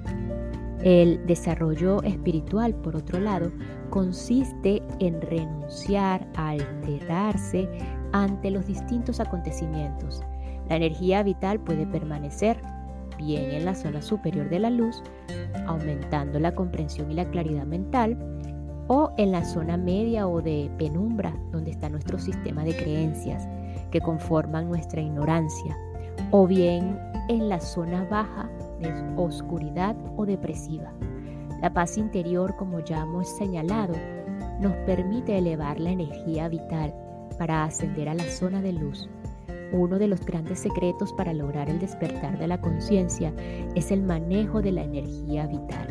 El 0.82 1.24
desarrollo 1.26 2.02
espiritual, 2.02 2.74
por 2.74 2.96
otro 2.96 3.20
lado, 3.20 3.52
consiste 3.90 4.82
en 4.98 5.20
renunciar 5.20 6.26
a 6.34 6.50
alterarse 6.50 7.68
ante 8.12 8.50
los 8.50 8.66
distintos 8.66 9.20
acontecimientos. 9.20 10.22
La 10.68 10.76
energía 10.76 11.22
vital 11.22 11.60
puede 11.60 11.86
permanecer 11.86 12.60
bien 13.16 13.52
en 13.52 13.64
la 13.64 13.74
zona 13.74 14.02
superior 14.02 14.48
de 14.48 14.58
la 14.58 14.70
luz, 14.70 15.02
aumentando 15.66 16.40
la 16.40 16.54
comprensión 16.54 17.10
y 17.10 17.14
la 17.14 17.30
claridad 17.30 17.64
mental, 17.64 18.18
o 18.88 19.12
en 19.16 19.30
la 19.30 19.44
zona 19.44 19.76
media 19.76 20.26
o 20.26 20.42
de 20.42 20.70
penumbra, 20.78 21.32
donde 21.52 21.70
está 21.70 21.88
nuestro 21.88 22.18
sistema 22.18 22.64
de 22.64 22.74
creencias, 22.74 23.48
que 23.92 24.00
conforman 24.00 24.68
nuestra 24.68 25.00
ignorancia, 25.00 25.78
o 26.32 26.46
bien 26.46 26.98
en 27.28 27.48
la 27.48 27.60
zona 27.60 28.04
baja 28.04 28.50
de 28.80 28.90
oscuridad 29.16 29.94
o 30.16 30.26
depresiva. 30.26 30.92
La 31.60 31.72
paz 31.72 31.96
interior, 31.96 32.56
como 32.56 32.80
ya 32.80 33.02
hemos 33.02 33.28
señalado, 33.36 33.94
nos 34.60 34.72
permite 34.86 35.38
elevar 35.38 35.78
la 35.78 35.90
energía 35.90 36.48
vital 36.48 36.92
para 37.38 37.64
ascender 37.64 38.08
a 38.08 38.14
la 38.14 38.24
zona 38.24 38.60
de 38.60 38.72
luz. 38.72 39.08
Uno 39.72 39.98
de 39.98 40.08
los 40.08 40.24
grandes 40.26 40.58
secretos 40.58 41.12
para 41.12 41.32
lograr 41.32 41.70
el 41.70 41.78
despertar 41.78 42.38
de 42.38 42.46
la 42.46 42.60
conciencia 42.60 43.32
es 43.74 43.90
el 43.90 44.02
manejo 44.02 44.60
de 44.60 44.72
la 44.72 44.82
energía 44.82 45.46
vital. 45.46 45.86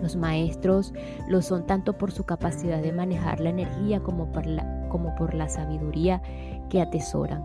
Los 0.00 0.16
maestros 0.16 0.94
lo 1.28 1.42
son 1.42 1.66
tanto 1.66 1.94
por 1.94 2.12
su 2.12 2.24
capacidad 2.24 2.80
de 2.80 2.92
manejar 2.92 3.40
la 3.40 3.50
energía 3.50 4.00
como 4.00 4.30
por 4.30 4.46
la, 4.46 4.75
como 4.88 5.14
por 5.16 5.34
la 5.34 5.48
sabiduría 5.48 6.22
que 6.70 6.80
atesoran. 6.80 7.44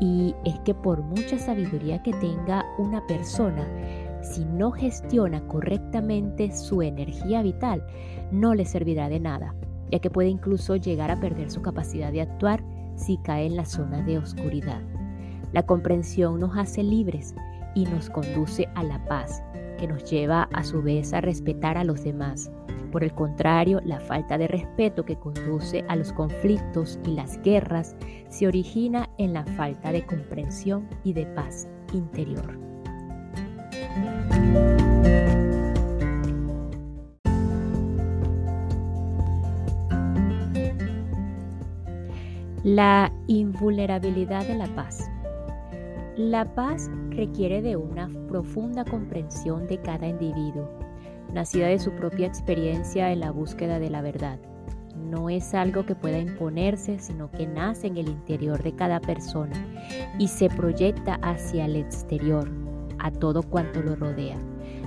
Y 0.00 0.34
es 0.44 0.58
que 0.60 0.74
por 0.74 1.02
mucha 1.02 1.38
sabiduría 1.38 2.02
que 2.02 2.12
tenga 2.14 2.64
una 2.78 3.06
persona, 3.06 3.66
si 4.22 4.44
no 4.44 4.72
gestiona 4.72 5.46
correctamente 5.46 6.50
su 6.52 6.82
energía 6.82 7.42
vital, 7.42 7.84
no 8.32 8.54
le 8.54 8.64
servirá 8.64 9.08
de 9.08 9.20
nada, 9.20 9.54
ya 9.90 9.98
que 9.98 10.10
puede 10.10 10.28
incluso 10.28 10.76
llegar 10.76 11.10
a 11.10 11.20
perder 11.20 11.50
su 11.50 11.62
capacidad 11.62 12.10
de 12.10 12.22
actuar 12.22 12.62
si 12.96 13.18
cae 13.18 13.46
en 13.46 13.56
la 13.56 13.64
zona 13.64 14.02
de 14.02 14.18
oscuridad. 14.18 14.80
La 15.52 15.64
comprensión 15.64 16.40
nos 16.40 16.56
hace 16.56 16.82
libres 16.82 17.34
y 17.74 17.84
nos 17.84 18.10
conduce 18.10 18.68
a 18.74 18.82
la 18.82 19.04
paz, 19.04 19.42
que 19.78 19.86
nos 19.86 20.08
lleva 20.10 20.48
a 20.52 20.64
su 20.64 20.82
vez 20.82 21.12
a 21.12 21.20
respetar 21.20 21.76
a 21.76 21.84
los 21.84 22.02
demás. 22.02 22.50
Por 22.94 23.02
el 23.02 23.12
contrario, 23.12 23.80
la 23.84 23.98
falta 23.98 24.38
de 24.38 24.46
respeto 24.46 25.04
que 25.04 25.16
conduce 25.16 25.84
a 25.88 25.96
los 25.96 26.12
conflictos 26.12 27.00
y 27.04 27.14
las 27.14 27.42
guerras 27.42 27.96
se 28.28 28.46
origina 28.46 29.10
en 29.18 29.32
la 29.32 29.44
falta 29.44 29.90
de 29.90 30.06
comprensión 30.06 30.88
y 31.02 31.12
de 31.12 31.26
paz 31.26 31.68
interior. 31.92 32.56
La 42.62 43.12
invulnerabilidad 43.26 44.46
de 44.46 44.54
la 44.54 44.68
paz. 44.76 45.10
La 46.16 46.54
paz 46.54 46.88
requiere 47.10 47.60
de 47.60 47.74
una 47.74 48.08
profunda 48.28 48.84
comprensión 48.84 49.66
de 49.66 49.78
cada 49.78 50.06
individuo, 50.06 50.83
nacida 51.34 51.66
de 51.66 51.78
su 51.78 51.90
propia 51.92 52.26
experiencia 52.26 53.10
en 53.10 53.20
la 53.20 53.32
búsqueda 53.32 53.78
de 53.78 53.90
la 53.90 54.00
verdad. 54.00 54.38
No 55.10 55.28
es 55.28 55.52
algo 55.52 55.84
que 55.84 55.94
pueda 55.94 56.18
imponerse, 56.18 56.98
sino 57.00 57.30
que 57.30 57.46
nace 57.46 57.88
en 57.88 57.96
el 57.96 58.08
interior 58.08 58.62
de 58.62 58.74
cada 58.74 59.00
persona 59.00 59.56
y 60.18 60.28
se 60.28 60.48
proyecta 60.48 61.16
hacia 61.22 61.66
el 61.66 61.76
exterior, 61.76 62.48
a 63.00 63.10
todo 63.10 63.42
cuanto 63.42 63.82
lo 63.82 63.96
rodea. 63.96 64.38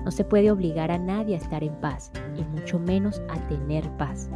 No 0.04 0.12
se 0.12 0.24
puede 0.24 0.50
obligar 0.50 0.90
a 0.90 0.98
nadie 0.98 1.36
a 1.36 1.40
estar 1.40 1.64
en 1.64 1.76
paz, 1.76 2.12
y 2.38 2.44
mucho 2.58 2.80
menos 2.80 3.22
a 3.30 3.36
tener 3.48 3.90
paz. 3.98 4.30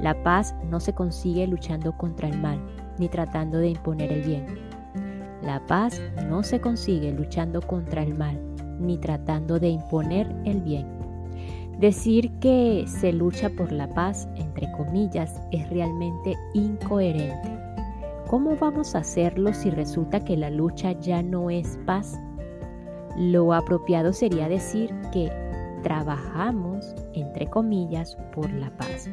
La 0.00 0.20
paz 0.24 0.54
no 0.68 0.80
se 0.80 0.92
consigue 0.92 1.46
luchando 1.46 1.96
contra 1.96 2.28
el 2.28 2.38
mal, 2.40 2.60
ni 2.98 3.08
tratando 3.08 3.58
de 3.58 3.68
imponer 3.68 4.12
el 4.12 4.22
bien. 4.22 4.46
La 5.42 5.64
paz 5.66 6.00
no 6.28 6.42
se 6.42 6.60
consigue 6.60 7.12
luchando 7.12 7.60
contra 7.62 8.02
el 8.02 8.14
mal, 8.14 8.40
ni 8.80 8.98
tratando 8.98 9.60
de 9.60 9.68
imponer 9.68 10.34
el 10.44 10.60
bien. 10.62 11.03
Decir 11.78 12.30
que 12.38 12.84
se 12.86 13.12
lucha 13.12 13.50
por 13.50 13.72
la 13.72 13.88
paz, 13.88 14.28
entre 14.36 14.70
comillas, 14.72 15.40
es 15.50 15.68
realmente 15.70 16.36
incoherente. 16.54 17.50
¿Cómo 18.28 18.56
vamos 18.56 18.94
a 18.94 18.98
hacerlo 18.98 19.52
si 19.52 19.70
resulta 19.70 20.24
que 20.24 20.36
la 20.36 20.50
lucha 20.50 20.92
ya 20.92 21.22
no 21.22 21.50
es 21.50 21.78
paz? 21.84 22.18
Lo 23.16 23.52
apropiado 23.52 24.12
sería 24.12 24.48
decir 24.48 24.94
que 25.12 25.30
trabajamos, 25.82 26.94
entre 27.12 27.48
comillas, 27.48 28.16
por 28.34 28.50
la 28.52 28.70
paz 28.76 29.10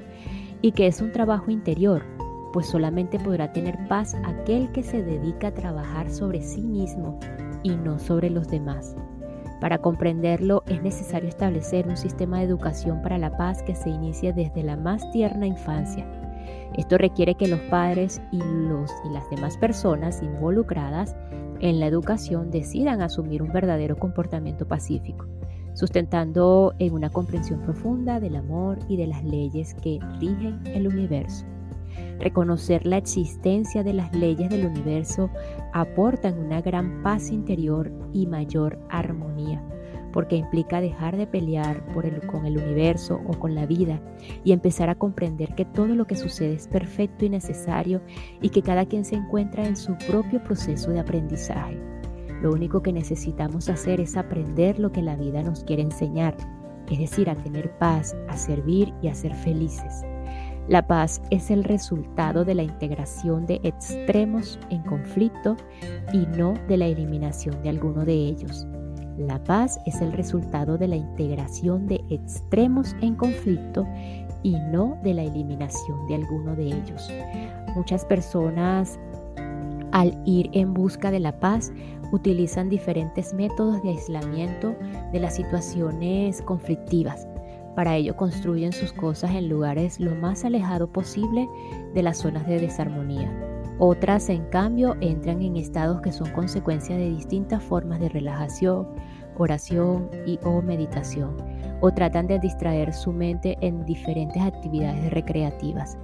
y 0.62 0.72
que 0.72 0.88
es 0.88 1.02
un 1.02 1.12
trabajo 1.12 1.52
interior, 1.52 2.04
pues 2.54 2.68
solamente 2.68 3.20
podrá 3.20 3.52
tener 3.52 3.78
paz 3.88 4.16
aquel 4.26 4.72
que 4.72 4.84
se 4.84 5.04
dedica 5.04 5.48
a 5.48 5.54
trabajar 5.54 6.10
sobre 6.10 6.42
sí 6.42 6.62
mismo 6.62 7.20
y 7.64 7.72
no 7.76 8.00
sobre 8.00 8.30
los 8.30 8.48
demás. 8.48 8.96
Para 9.62 9.78
comprenderlo 9.78 10.64
es 10.68 10.82
necesario 10.82 11.30
establecer 11.30 11.88
un 11.88 11.96
sistema 11.96 12.40
de 12.40 12.46
educación 12.46 13.02
para 13.02 13.18
la 13.18 13.38
paz 13.38 13.64
que 13.64 13.76
se 13.76 13.90
inicie 13.90 14.34
desde 14.34 14.64
la 14.64 14.76
más 14.76 15.10
tierna 15.12 15.46
infancia. 15.46 16.06
Esto 16.76 16.98
requiere 16.98 17.36
que 17.36 17.48
los 17.48 17.60
padres 17.62 18.22
y, 18.32 18.40
los, 18.40 18.92
y 19.06 19.14
las 19.14 19.30
demás 19.30 19.58
personas 19.58 20.22
involucradas 20.24 21.16
en 21.60 21.80
la 21.80 21.86
educación 21.86 22.50
decidan 22.50 23.02
asumir 23.02 23.44
un 23.44 23.54
verdadero 23.54 23.98
comportamiento 23.98 24.68
pacífico 24.68 25.28
sustentando 25.74 26.74
en 26.80 26.94
una 26.94 27.10
comprensión 27.10 27.62
profunda 27.62 28.20
del 28.20 28.36
amor 28.36 28.80
y 28.90 28.98
de 28.98 29.08
las 29.08 29.24
leyes 29.24 29.74
que 29.76 30.00
rigen 30.20 30.60
el 30.66 30.88
universo. 30.88 31.46
Reconocer 32.22 32.86
la 32.86 32.98
existencia 32.98 33.84
de 33.84 33.94
las 33.94 34.16
leyes 34.16 34.48
del 34.52 34.68
universo 34.68 35.32
aportan 35.74 36.38
una 36.38 36.62
gran 36.62 37.02
paz 37.02 37.32
interior 37.32 37.92
y 38.14 38.28
mayor 38.28 38.78
armonía, 38.90 39.64
porque 40.14 40.36
implica 40.36 40.82
dejar 40.82 41.18
de 41.18 41.26
pelear 41.26 41.84
con 42.28 42.46
el 42.46 42.58
universo 42.58 43.20
o 43.26 43.40
con 43.40 43.56
la 43.56 43.66
vida 43.66 44.00
y 44.44 44.52
empezar 44.52 44.88
a 44.92 45.00
comprender 45.00 45.56
que 45.56 45.66
todo 45.66 45.96
lo 45.96 46.06
que 46.06 46.16
sucede 46.16 46.54
es 46.54 46.68
perfecto 46.68 47.26
y 47.26 47.30
necesario 47.30 48.02
y 48.40 48.50
que 48.50 48.62
cada 48.62 48.86
quien 48.86 49.04
se 49.04 49.16
encuentra 49.16 49.66
en 49.66 49.76
su 49.76 49.98
propio 50.08 50.44
proceso 50.44 50.92
de 50.92 51.00
aprendizaje. 51.00 51.80
Lo 52.44 52.52
único 52.52 52.84
que 52.84 52.94
necesitamos 52.94 53.68
hacer 53.68 54.00
es 54.00 54.16
aprender 54.16 54.78
lo 54.78 54.92
que 54.92 55.02
la 55.02 55.16
vida 55.16 55.42
nos 55.42 55.64
quiere 55.64 55.82
enseñar, 55.82 56.38
es 56.88 57.00
decir, 57.00 57.32
a 57.32 57.36
tener 57.36 57.76
paz, 57.80 58.16
a 58.28 58.38
servir 58.38 58.94
y 59.02 59.08
a 59.08 59.16
ser 59.16 59.34
felices. 59.34 60.06
La 60.72 60.88
paz 60.88 61.22
es 61.32 61.52
el 61.52 61.66
resultado 61.66 62.46
de 62.46 62.56
la 62.56 62.64
integración 62.64 63.46
de 63.46 63.60
extremos 63.62 64.58
en 64.70 64.82
conflicto 64.84 65.58
y 66.14 66.20
no 66.38 66.54
de 66.70 66.78
la 66.78 66.86
eliminación 66.86 67.62
de 67.62 67.68
alguno 67.68 68.06
de 68.06 68.14
ellos. 68.14 68.66
La 69.18 69.44
paz 69.44 69.82
es 69.86 70.00
el 70.00 70.14
resultado 70.14 70.78
de 70.78 70.88
la 70.88 70.96
integración 70.96 71.88
de 71.88 72.02
extremos 72.10 72.96
en 73.02 73.16
conflicto 73.16 73.86
y 74.44 74.54
no 74.72 74.98
de 75.04 75.14
la 75.14 75.24
eliminación 75.24 76.08
de 76.08 76.16
alguno 76.16 76.56
de 76.56 76.68
ellos. 76.68 77.12
Muchas 77.76 78.06
personas 78.06 78.98
al 79.92 80.18
ir 80.24 80.50
en 80.54 80.74
busca 80.74 81.12
de 81.12 81.20
la 81.20 81.38
paz 81.38 81.74
utilizan 82.14 82.70
diferentes 82.70 83.34
métodos 83.34 83.84
de 83.84 83.90
aislamiento 83.90 84.74
de 85.12 85.20
las 85.20 85.36
situaciones 85.36 86.42
conflictivas. 86.42 87.28
Para 87.76 87.96
ello 87.96 88.16
construyen 88.16 88.74
sus 88.74 88.92
cosas 88.94 89.32
en 89.32 89.50
lugares 89.50 90.00
lo 90.00 90.16
más 90.16 90.44
alejado 90.44 90.92
posible 90.92 91.48
de 91.94 92.04
las 92.04 92.18
zonas 92.18 92.46
de 92.48 92.60
desarmonía. 92.60 93.32
Otras, 93.80 94.30
en 94.30 94.46
cambio, 94.50 94.96
entran 95.02 95.42
en 95.42 95.56
estados 95.56 96.02
que 96.02 96.12
son 96.12 96.30
consecuencia 96.32 96.96
de 96.98 97.10
distintas 97.10 97.64
formas 97.64 98.00
de 98.00 98.10
relajación, 98.10 98.88
oración 99.38 100.10
y 100.26 100.38
o 100.44 100.62
meditación, 100.62 101.36
o 101.80 101.92
tratan 101.92 102.28
de 102.28 102.38
distraer 102.40 102.94
su 102.94 103.12
mente 103.12 103.58
en 103.62 103.84
diferentes 103.86 104.42
actividades 104.42 105.12
recreativas. 105.12 105.98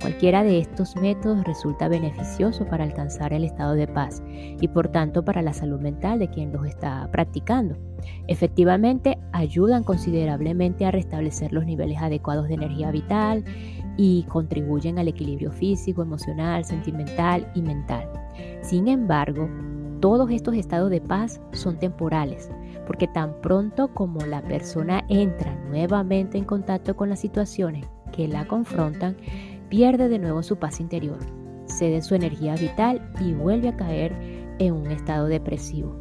Cualquiera 0.00 0.42
de 0.42 0.58
estos 0.58 0.96
métodos 0.96 1.44
resulta 1.44 1.88
beneficioso 1.88 2.66
para 2.66 2.84
alcanzar 2.84 3.32
el 3.32 3.44
estado 3.44 3.74
de 3.74 3.86
paz 3.86 4.22
y 4.60 4.68
por 4.68 4.88
tanto 4.88 5.24
para 5.24 5.40
la 5.40 5.54
salud 5.54 5.80
mental 5.80 6.18
de 6.18 6.28
quien 6.28 6.52
los 6.52 6.66
está 6.66 7.08
practicando. 7.10 7.76
Efectivamente, 8.26 9.18
ayudan 9.32 9.82
considerablemente 9.82 10.84
a 10.84 10.90
restablecer 10.90 11.52
los 11.52 11.64
niveles 11.64 11.98
adecuados 12.02 12.48
de 12.48 12.54
energía 12.54 12.90
vital 12.90 13.44
y 13.96 14.24
contribuyen 14.24 14.98
al 14.98 15.08
equilibrio 15.08 15.52
físico, 15.52 16.02
emocional, 16.02 16.64
sentimental 16.64 17.50
y 17.54 17.62
mental. 17.62 18.08
Sin 18.62 18.88
embargo, 18.88 19.48
todos 20.00 20.30
estos 20.30 20.54
estados 20.54 20.90
de 20.90 21.00
paz 21.00 21.40
son 21.52 21.78
temporales, 21.78 22.50
porque 22.86 23.08
tan 23.08 23.40
pronto 23.40 23.88
como 23.88 24.20
la 24.26 24.42
persona 24.42 25.04
entra 25.08 25.54
nuevamente 25.70 26.36
en 26.36 26.44
contacto 26.44 26.96
con 26.96 27.08
las 27.08 27.20
situaciones 27.20 27.86
que 28.12 28.28
la 28.28 28.46
confrontan, 28.46 29.16
pierde 29.68 30.08
de 30.08 30.18
nuevo 30.18 30.42
su 30.42 30.56
paz 30.56 30.80
interior, 30.80 31.18
cede 31.66 32.02
su 32.02 32.14
energía 32.14 32.54
vital 32.54 33.10
y 33.20 33.32
vuelve 33.32 33.68
a 33.68 33.76
caer 33.76 34.14
en 34.58 34.74
un 34.74 34.90
estado 34.90 35.26
depresivo. 35.26 35.96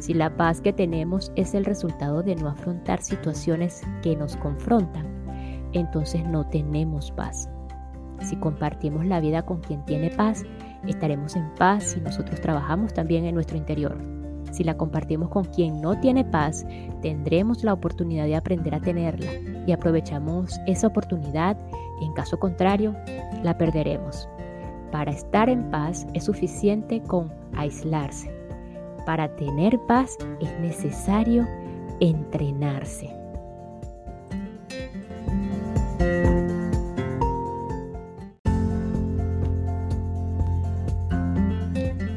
Si 0.00 0.12
la 0.12 0.36
paz 0.36 0.60
que 0.60 0.72
tenemos 0.72 1.32
es 1.36 1.54
el 1.54 1.64
resultado 1.64 2.22
de 2.22 2.36
no 2.36 2.48
afrontar 2.48 3.02
situaciones 3.02 3.82
que 4.02 4.14
nos 4.16 4.36
confrontan, 4.36 5.06
entonces 5.72 6.24
no 6.26 6.46
tenemos 6.48 7.10
paz. 7.12 7.48
Si 8.20 8.36
compartimos 8.36 9.06
la 9.06 9.20
vida 9.20 9.44
con 9.44 9.60
quien 9.60 9.84
tiene 9.84 10.10
paz, 10.10 10.44
estaremos 10.86 11.36
en 11.36 11.54
paz 11.54 11.84
si 11.84 12.00
nosotros 12.00 12.40
trabajamos 12.40 12.92
también 12.92 13.24
en 13.24 13.34
nuestro 13.34 13.56
interior. 13.56 14.15
Si 14.52 14.64
la 14.64 14.76
compartimos 14.76 15.28
con 15.28 15.44
quien 15.44 15.80
no 15.80 15.98
tiene 16.00 16.24
paz, 16.24 16.66
tendremos 17.02 17.64
la 17.64 17.72
oportunidad 17.72 18.24
de 18.24 18.36
aprender 18.36 18.74
a 18.74 18.80
tenerla 18.80 19.30
y 19.66 19.72
aprovechamos 19.72 20.58
esa 20.66 20.86
oportunidad 20.86 21.56
en 22.00 22.12
caso 22.12 22.38
contrario, 22.38 22.94
la 23.42 23.56
perderemos. 23.56 24.28
Para 24.92 25.10
estar 25.12 25.48
en 25.48 25.70
paz 25.70 26.06
es 26.14 26.24
suficiente 26.24 27.02
con 27.02 27.32
aislarse. 27.54 28.30
Para 29.04 29.34
tener 29.36 29.78
paz 29.86 30.16
es 30.40 30.60
necesario 30.60 31.46
entrenarse. 32.00 33.25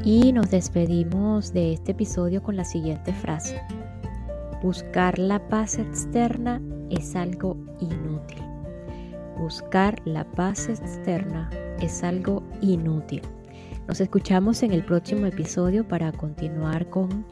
Y 0.04 0.32
nos 0.32 0.50
despedimos 0.50 1.52
de 1.52 1.74
este 1.74 1.92
episodio 1.92 2.42
con 2.42 2.56
la 2.56 2.64
siguiente 2.64 3.12
frase. 3.12 3.60
Buscar 4.62 5.18
la 5.18 5.46
paz 5.48 5.78
externa 5.78 6.60
es 6.88 7.14
algo 7.14 7.56
inútil. 7.80 8.42
Buscar 9.38 10.00
la 10.06 10.24
paz 10.24 10.68
externa 10.70 11.50
es 11.80 12.02
algo 12.02 12.42
inútil. 12.62 13.20
Nos 13.88 14.00
escuchamos 14.00 14.62
en 14.62 14.72
el 14.72 14.84
próximo 14.84 15.26
episodio 15.26 15.86
para 15.86 16.12
continuar 16.12 16.88
con 16.88 17.26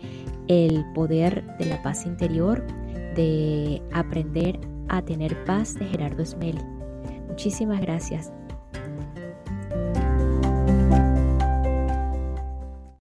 el 0.49 0.85
poder 0.95 1.45
de 1.59 1.67
la 1.67 1.83
paz 1.83 2.05
interior, 2.05 2.67
de 3.15 3.81
aprender 3.93 4.61
a 4.89 5.03
tener 5.03 5.43
paz 5.45 5.75
de 5.75 5.87
Gerardo 5.87 6.25
Smeli. 6.25 6.63
Muchísimas 7.29 7.81
gracias. 7.81 8.33